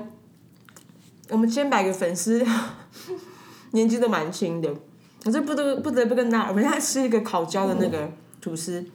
[1.29, 2.45] 我们千百个粉丝
[3.71, 4.69] 年纪都蛮轻的，
[5.23, 8.11] 我是不得不得不跟大家，我们现在吃一个烤焦的那个
[8.41, 8.85] 吐司，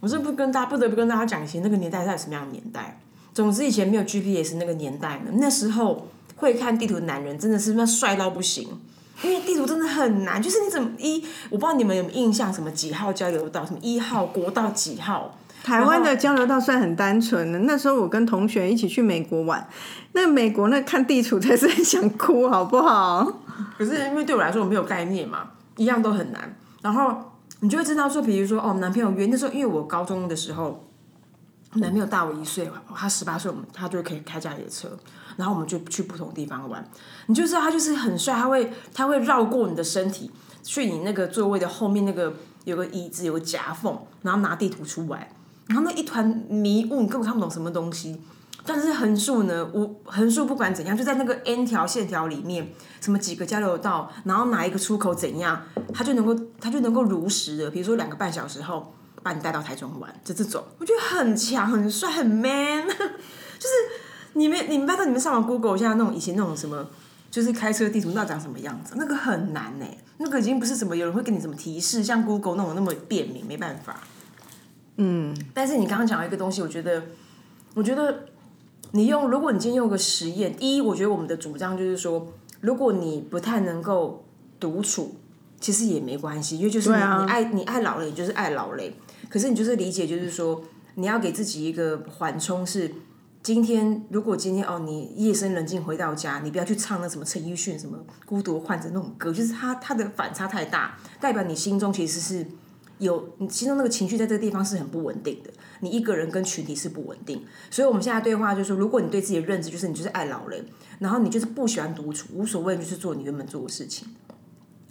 [0.00, 2.98] 我是不跟大家不得不跟大家讲，以前那个年代在什么样的年代？
[3.32, 8.80] 总之以前没有 GPS 那个年代呢，那时候会看地图的男人真的是那帅到不行。
[9.22, 17.58] 因为地图真的很难，就是你怎么一，我不知道你们有没有印象，什么几号交流道，什么一号国道几号，台湾的交流道算很单纯的。
[17.60, 19.68] 那时候我跟同学一起去美国玩，
[20.12, 23.30] 那美国那看地图才是很想哭，好不好？
[23.76, 26.56] 可是因为对我来说我没有概念嘛，一样都很难。
[26.80, 27.14] 然后
[27.60, 30.89] 你就会知道说，比如说哦，男朋友约那时候，因为我高中的时候，
[31.74, 34.88] 男朋友大我一岁，他十八岁，我们他就可以开家里的车，
[35.36, 36.84] 然后我们就去不同地方玩。
[37.26, 40.30] 你就知道他就是很帅，他会他会绕过你的身体，
[40.64, 45.32] 去你那个座位的后面那个有个椅子有个夹缝，然后拿地图出来，
[45.68, 48.20] 然后那一团迷雾，你根本看不懂什么东西。
[48.62, 52.68] 但是横竖呢，我横竖不管怎样，就在那个 n 条线条里面，
[53.00, 55.62] 什么几个交流道，然后哪一个出口怎样，
[55.94, 62.86] 他就能够他就能够如实的，比如说两个半小时后把你带到台中玩，就这种，我觉得很强、很帅、很 man。
[62.88, 63.74] 就是
[64.34, 66.88] 你们你们拜托你们上网 Google 一下那种以前那种什么，
[67.30, 69.86] 就是开车地图那长什么样子，那个很难呢，
[70.18, 74.00] 那个已经不是什么有人会给你什么提示，像 Google 那种那么便民，没办法。
[74.96, 77.02] 嗯，但是你刚刚讲了一个东西，我觉得，
[77.74, 78.26] 我觉得。
[78.92, 82.26] 你用，如果你今天用个实验，一，我觉得我们的主张就是说，
[82.60, 84.24] 如果你不太能够
[84.58, 85.14] 独处，
[85.60, 88.92] 其实也没关系，因为就是你爱你爱劳累，就是爱劳累。
[89.30, 90.62] 可是你就是理解，就是说
[90.96, 92.92] 你要给自己一个缓冲，是
[93.42, 102.46] 今天如果今天哦，你夜深人静回到家，你不要去唱那什么陈奕迅什么孤独患者那种歌，就是他他的反差太大，代表你心中其实是。
[103.00, 110.62] 有你心中那个情绪在这个地方是很不稳定的，你一个人跟群体是不稳定，所以我们现在对话就是说，如果你对自己的认知就是你就是爱老人，
[110.98, 114.06] 然后你就是不喜欢独处，无所谓就是做你原本做的事情。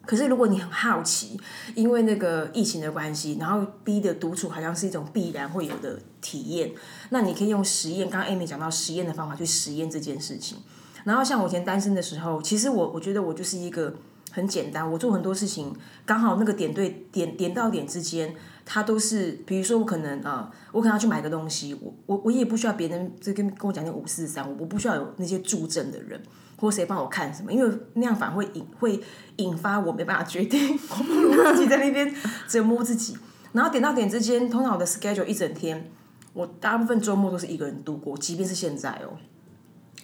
[0.10, 1.40] 可是如果你很好奇，
[1.76, 6.72] 因为那个疫情的关系，然后逼的独处好像是一种必然会有的体验，
[7.12, 10.58] 那你可以用实验，刚刚 Amy 讲到实验的方法去实验这件事情。
[11.04, 13.94] 然后像我以前单身的时候，其实我我觉得我就是一个。
[14.32, 26.22] 很简单，我做很多事情，刚好那个点对点点到点之间，它都是，比如说我可能啊，我可能要去买个东西，我我我也不需要别人这跟跟我讲那五四三，五我不需要有那些助阵的人，
[26.60, 29.02] 或谁帮我看什么，因为那样反而会引会
[29.38, 32.14] 引发我没办法决定， 我不如自己在那边
[32.48, 33.18] 折磨自己。
[33.54, 35.90] 然后点到点之间，通常我的 schedule 一整天，
[36.34, 39.18] 我大部分周末都是一个人度过，即便是现在哦。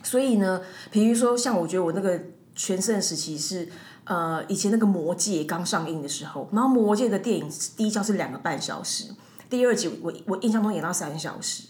[0.01, 2.19] 所以呢，比如说像我觉得我那个
[2.55, 3.67] 全盛时期是。
[4.07, 9.05] 呃，以前那个《魔戒》刚上映的时候，然后《魔戒》的电影第一集是两个半小时，
[9.49, 11.63] 第二集我我印象中演到三小时。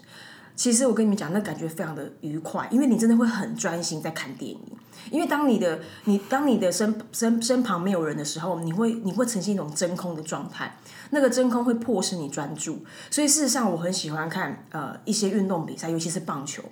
[0.55, 4.59] 其实我跟你们讲，那感觉非常的愉快，因为你真的会很专心在看电影。
[5.11, 10.77] 因为当你的你当你的身身身旁没有人的时候，你会你会呈现一种真空的状态，
[11.11, 12.79] 那个真空会迫使你专注。
[13.11, 16.63] 所以事实上，我很喜欢看呃一些运动比赛，尤其是棒球。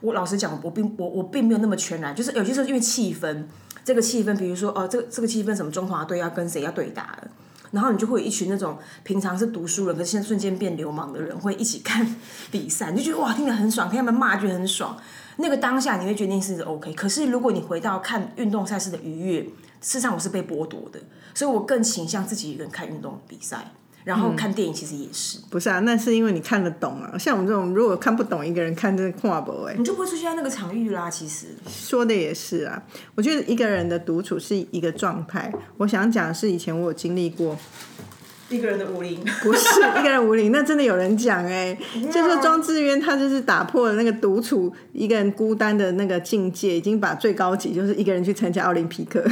[0.00, 3.44] 我老实讲，我并我我并没有那么全然，就是有些时候因为气氛。
[3.84, 7.28] 这个气氛，比如说哦，这个这个气氛，什么中华队要跟谁要对打了，
[7.72, 12.16] 然后你就会有一群那种平常是读书人，可是现在瞬间变流氓的人，会一起看
[12.50, 14.96] 比赛，你就觉得哇，听得很爽，听他们骂觉得很爽。
[15.38, 19.42] 那个当下你会决定是 OK，可是如果你回到看运动赛事的愉悦，
[19.80, 21.00] 事实上我是被剥夺的，
[21.34, 23.72] 所以我更倾向自己一个人看运动比赛。
[24.04, 25.78] 然后看电影其实也是，不是啊？
[25.80, 27.16] 那是因为你看得懂啊。
[27.16, 31.08] 像我们这种如果看不懂一个人看，真的跨不哎，你就不会出现在那个场域啦。
[31.10, 32.82] 其实说的也是啊。
[33.14, 35.52] 我觉得一个人的独处是一个状态。
[35.76, 37.56] 我想讲的是，以前我有经历过
[38.56, 41.76] 一个人的武林，不是一个人武林，那真的有人讲哎，
[42.12, 49.24] 就说庄智渊他就是打破了那个独处一个人孤单的那个境界，已经把最高级就是一个人去参加奥林匹克。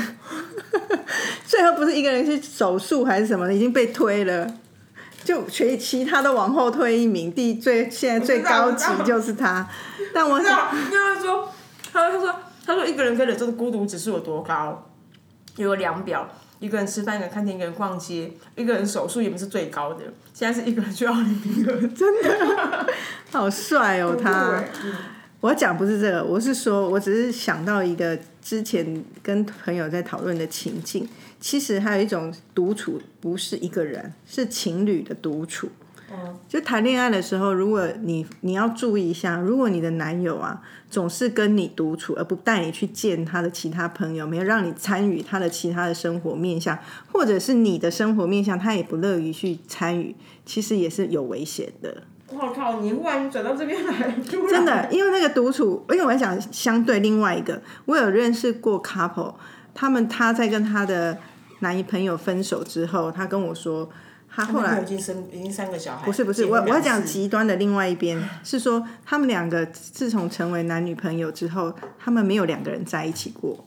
[1.45, 4.47] 最后不是一个人去手术还是什么的，已经被推了，
[5.25, 9.69] 就全其他的往后推一名，第最现在最高级就是他。
[10.15, 11.49] 但我想，因为说，
[11.93, 14.87] 他他说他说一个人可以忍受的孤独指数有多高？
[15.57, 16.27] 有个量表，
[16.61, 20.05] 一个人吃饭，一个人看电影，一个人逛街，一个人手术也不是最高的。
[20.33, 22.87] 现在是一个人去奥林匹克，真的
[23.31, 24.15] 好帅哦！
[24.15, 24.63] 他，
[25.41, 31.09] 我讲不是这个，我是说我只是想到一个之前跟朋友在讨论的情境。
[31.41, 35.71] 其实还有一种独处，不是一个人，是情侣的独处。
[36.49, 46.79] 就谈恋爱的时候，如果你你要注意一下，如果你的男友啊总是跟你独处，而不带你去见他的其他朋友，没有让你参与他的其他的生活面向，
[47.13, 52.03] 或者是你的生活面向，他也不乐于去参与，其实也是有危险的。
[52.29, 52.81] 我靠！
[52.81, 59.35] 你忽然转到这边来，真的，因为那个独处，因为我想相对另外一个，我有认识过 couple，
[59.75, 61.19] 他们他在跟他的。
[61.63, 63.87] 男朋友分手之后，他跟我说，
[64.33, 66.07] 他后来已经生已经三个小孩。
[66.07, 73.65] 不是不是，我我要讲极端的另外一边，是说他们两个自从成为男女朋友之后，他们没有两个人在一起过，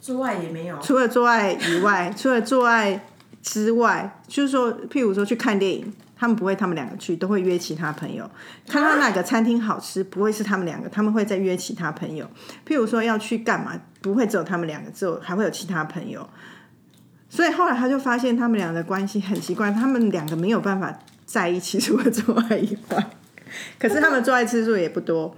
[0.00, 0.78] 做爱也没有。
[0.80, 3.06] 除了做爱以外， 除了做爱
[3.42, 8.28] 之外，就是说，譬如说去看电影，他们不会他们两个去，都会约其他朋友。
[8.66, 12.26] 看到哪个餐厅好吃，不会是他们两个，他们会再约其他朋友。
[12.66, 16.28] 譬如说要去干嘛，不会只有他们两个，只有还会有其他朋友。
[17.30, 20.92] 所以后来他就发现他们俩的关系很奇怪，他们两个没有办法
[21.24, 23.10] 在一起，除了做爱以外，
[23.78, 25.34] 可是他们做爱次数也不多。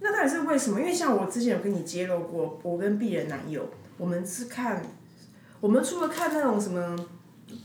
[0.00, 0.78] 那到底是为什么？
[0.78, 3.66] 因为像我之前有跟你揭露过，我跟鄙人男友，
[3.96, 4.82] 我们是看，
[5.60, 6.94] 我们除了看那种什么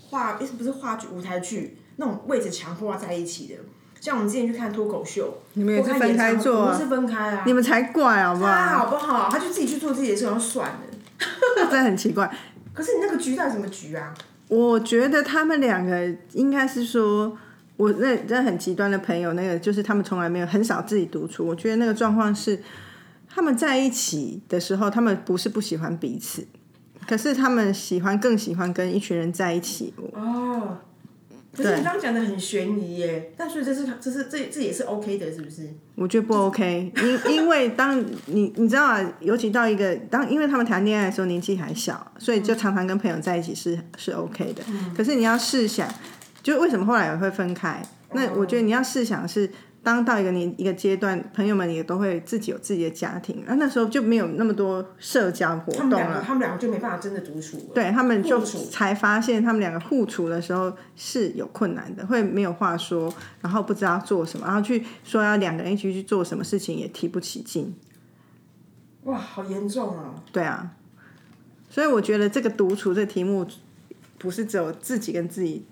[0.09, 3.55] 话，诶不是话剧、舞台剧那种位置强化在一起的，
[3.99, 7.43] 像我们之前去看脱口秀，你们也是分开做啊我们是分开啊。
[7.45, 8.77] 你们才怪好不他好？
[8.79, 9.29] 好不好？
[9.29, 10.79] 他就自己去做自己的事，然后算了。
[11.69, 12.29] 真的很奇怪。
[12.75, 14.13] 可是你那个局到底什么局啊？
[14.47, 17.35] 我觉得他们两个应该是说，
[17.77, 21.47] 我那那很极端的朋友，那个就是他们从来没有很少自己独处。
[21.47, 22.61] 我觉得那个状况是，
[23.27, 26.45] 他们在一起的时候，他们不是不喜欢彼此，
[27.07, 29.93] 可是他们喜欢更喜欢跟一群人在一起。
[30.13, 30.77] 哦，
[31.55, 35.69] 可是你刚刚讲的很悬疑耶，但所以这是这是这这也是 OK 的，是不是？
[35.95, 44.63] 我觉得不 OK，因因为当你你知道啊，尤其到一个当，因为他们谈恋爱的时候年纪还小，所以就常常跟朋友在一起是是 OK 的。
[44.95, 45.87] 可是你要试想，
[46.43, 47.81] 就为什么后来也会分开？
[48.11, 49.49] 那我觉得你要试想是，
[49.85, 56.23] 当到一个年一个阶段，朋友们也都会自己有自己的家庭，啊，那时候就没有那么多社交活动了。
[56.25, 57.63] 他们两个就没办法真的独处了。
[57.75, 67.75] 对他们就才发现，他们两个互处的时候是有困难的，会没有话说，然后不知道做什么，然后去说要两个人一起去做什么事情也提不起劲。
[69.03, 70.15] 哇，好严重啊！
[70.31, 70.71] 对啊，
[71.69, 73.45] 所以我觉得这个独处这个题目
[74.17, 75.63] 不是只有自己跟自己，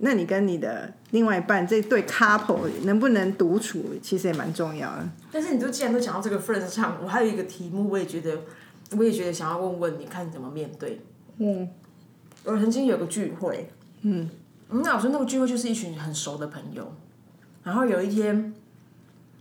[0.00, 5.08] 那你跟你的另外一半这对 couple 能不能独处，其实也蛮重要的。
[5.32, 8.38] 但是你都既然都讲到这个份上，我还有一个题目，我也觉得，
[8.96, 11.00] 我也觉得想要问问你，看你怎么面对。
[11.38, 11.68] 嗯，
[12.44, 13.68] 我曾经有个聚会，
[14.02, 14.30] 嗯，
[14.68, 16.92] 那我说那个聚会就是一群很熟的朋友，
[17.64, 18.54] 然后有一天，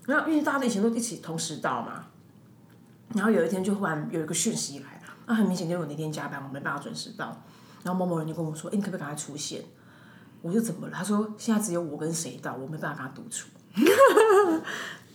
[0.07, 2.05] 然后因为大家以前都一起同时到嘛，
[3.13, 7.43] 然后有一天就忽然有一个讯息来，那很明显就是我那天加班，我没办法准时到，
[7.83, 9.61] 然后某某人就跟我说，哎、你可不可以赶快出现？
[10.41, 10.93] 我就怎么了？
[10.95, 13.47] 他说现在只有我跟谁到，我没办法跟他独处。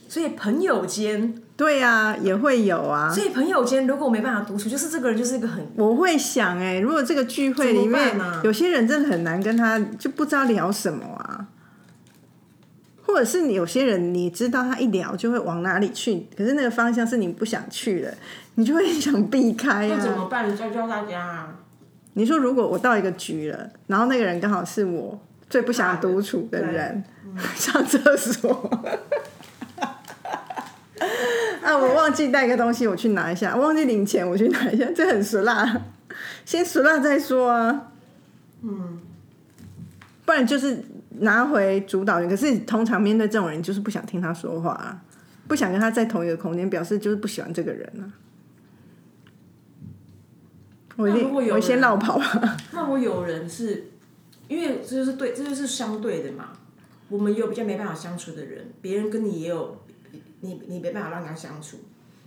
[0.09, 3.11] 所以朋友间， 对呀、也会有啊。
[3.11, 11.47] 所以朋友间如果我没办法独处，就是这个人就是一个很我会想、哎，如果这个聚会里面、啊有些人真的很难跟他，就不知道聊什么啊。
[13.05, 18.14] 或者是你有些人，你知道他一聊就会往哪里去，可是那个方向是你不想去的，
[18.55, 19.95] 你就会 想避开啊。
[19.97, 20.51] 那怎么办？
[20.51, 21.55] 你教教大家啊！
[22.15, 27.03] 你说如果我到一个局了，然后那个人刚好是我最不想独处的人，
[27.55, 28.71] 上厕所。
[31.63, 33.55] 啊，我忘记带个东西，我去拿一下。
[33.57, 34.85] 我忘记领钱，我去拿一下。
[34.95, 35.83] 这很俗辣，
[36.45, 37.93] 先俗辣再说啊。
[38.63, 39.01] 嗯，
[40.25, 40.85] 不然就是
[41.21, 42.29] 拿回主导权。
[42.29, 45.01] 可是通常面对这种人，就是不想听他说话啊，
[45.47, 48.05] 不想跟他在同一个空间，表示就是不喜欢这个人啊。
[51.03, 52.57] 我一定那如果有我先人绕跑啊。
[52.73, 53.91] 那我有人是，
[54.49, 56.51] 因为这就是对，这就是相对的嘛。
[57.09, 59.83] 我们有比较没办法相处的人，别人跟你也有，
[60.41, 61.79] 你你没办法让他相处。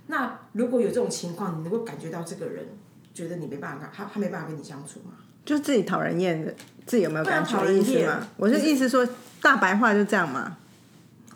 [0.06, 2.66] 那如果有这种情况，你能够感觉到这个人
[3.12, 5.14] 觉得你没办法跟他，他没办法跟你相处吗？
[5.44, 6.54] 就是自己讨人厌的，
[6.86, 8.28] 自己有没有感觉对啊讨厌意思吗？
[8.36, 9.08] 我是意思说，
[9.42, 10.56] 大白话就这样嘛。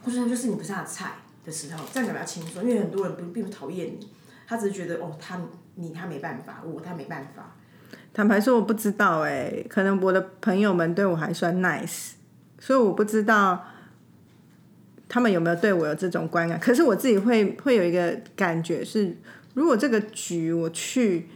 [0.05, 1.15] 或者就是你不是他的菜
[1.45, 4.09] 的时候，这样讲比较轻松，因为很多人不并不讨厌你，
[4.47, 5.41] 他只是觉得哦，他
[5.77, 7.57] 你他没办法，我他没办法。
[8.13, 12.13] 坦白说，我不知道哎、可能我的朋友们对我还算 nice，
[12.59, 13.65] 所以我不知道
[15.09, 16.59] 他们有没有对我有这种观感。
[16.59, 19.17] 可是我自己会会有一个感觉是，
[19.55, 21.29] 如果这个局我去，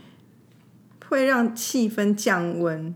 [1.09, 2.95] 会让气氛降温。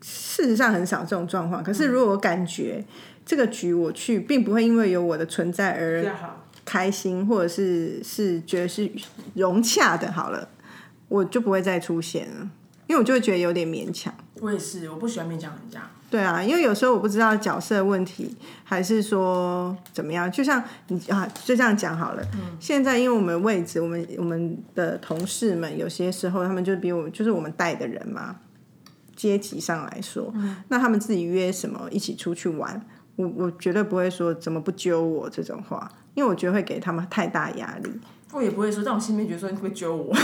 [0.00, 2.82] 事实上很少这种状况，可是如果我感觉
[3.26, 6.02] 这个局我去，并不会因为有我的存在而。
[6.70, 8.88] 开心，或者是是觉得是
[9.34, 10.48] 融洽的，好了，
[11.08, 12.48] 我就不会再出现了，
[12.86, 14.14] 因为我就会觉得有点勉强。
[14.40, 15.82] 我也是，我不喜欢勉强人家。
[16.08, 20.30] 对啊，因为有时候我不知道角色问题，还是说怎么样。
[20.30, 22.22] 就像你啊，就这样讲好了。
[22.60, 28.36] 现在因为我们位置，我们我们的同事们有些时候他们就比我就是我们带的人嘛，
[29.16, 30.32] 阶级上来说，
[30.68, 32.80] 那他们自己约什么一起出去玩，
[33.16, 35.90] 我我绝对不会说怎么不揪我这种话，
[36.20, 37.90] 因为我觉得会给他们太大压力。
[38.32, 40.14] 我也不会说，但我心里面觉得说你会不会揪我？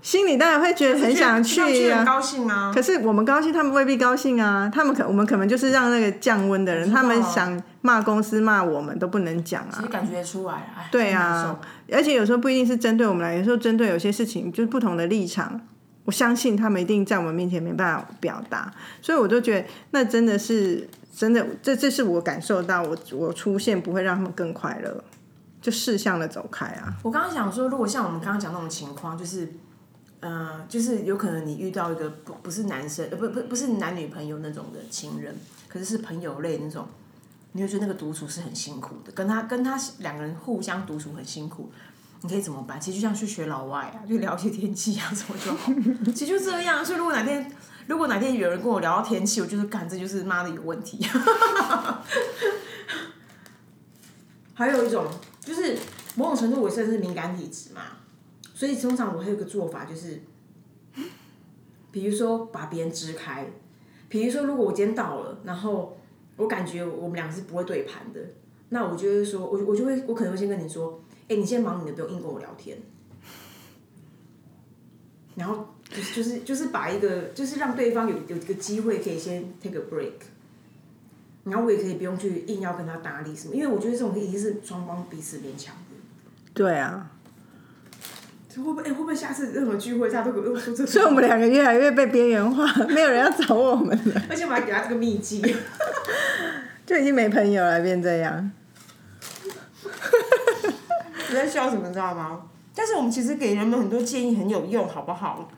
[0.00, 2.72] 心里当然会觉得很想去啊高兴啊。
[2.74, 4.70] 可是我们高兴，他们未必高兴啊。
[4.74, 9.88] 他们可我们可能就是让那个降温的人，他们想骂公司骂我们都不能讲啊其实。
[9.88, 11.60] 感觉出来，哎，对啊，
[11.92, 15.60] 而且有时候不一定是针对我们来，有时候针对有些事情就是不同的立场。
[16.04, 25.04] 我相信他们一定在我们面前没办法表达，所以我就觉得那真的是真的，这这是我感受到我我出现不会让他们更快乐，
[25.60, 26.96] 就适向的走开啊。
[27.02, 29.52] 我刚刚想说，如果像我们刚刚讲那种情况，就是
[30.20, 35.34] 呃，就是有可能你遇到一个不不是男生，呃，不不不是男女朋友那种的情人，
[35.68, 36.86] 可是是朋友类那种，
[37.52, 41.70] 你会觉得那个独处是很辛苦的，跟他跟他两个人互相独处很辛苦。
[42.24, 42.80] 你可以怎么办？
[42.80, 45.72] 其实就像去学老外啊，就聊一些天气啊什么就好。
[46.14, 46.84] 其实就这样。
[46.84, 47.50] 所以如果哪天
[47.86, 51.04] 如果哪天有人跟我聊到天气，我就是干，这就是妈的有问题。
[54.54, 55.06] 还有一种
[55.40, 55.76] 就是
[56.14, 57.82] 某种程度我算是敏感体质嘛，
[58.54, 60.22] 所以通常我还有个做法就是，
[61.90, 63.50] 比如说把别人支开，
[64.08, 65.98] 比如说如果我今天到了，然后
[66.36, 68.20] 我感觉我们俩是不会对盘的，
[68.68, 72.78] 那我就会说，我我就会我可能会先跟你说，哎、你先忙你的，不用硬跟我聊天。
[75.34, 80.12] 然后就是就是就是把一个就是让对方有有一个机会可以先 take a break，
[81.44, 85.96] 然后我也可以不用去硬要跟他搭理什么，因为我觉得这种已经是双方彼此勉强的。
[86.54, 87.10] 对啊，
[88.56, 91.10] 会不会、哎会不会下次任何聚会大家都给我说这所以我？
[91.10, 95.40] 们两个越来越被边缘化， 没有人要找我们了， 而且我还给他这个秘籍，
[96.86, 98.50] 就已经没朋友了，变这样。
[101.28, 102.42] 你在笑什么，你知道吗？
[102.74, 105.50] 但是我们其实给人们很多建议很有用，好不好？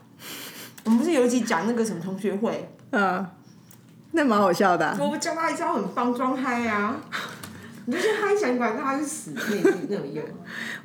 [0.85, 3.26] 我们不是有一集讲那个什么同学会，嗯，
[4.12, 7.01] 那蛮好笑的啊、我们教他一招很棒装嗨啊，
[7.87, 10.24] 你就去嗨想管他去死，那那种用，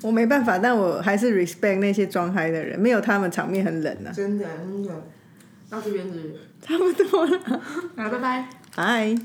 [0.01, 4.11] 我没办法，但我还是 respect 那些装嗨的人，没有他们场面很冷啊。
[4.11, 5.03] 真的真的。
[5.69, 7.61] 到这边是不是，差不多了，
[7.95, 8.49] 好，拜拜。
[8.75, 9.15] 拜。